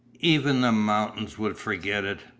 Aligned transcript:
Even 0.21 0.61
the 0.61 0.71
mountains 0.71 1.37
would 1.37 1.59
forget 1.59 2.03
it. 2.03 2.21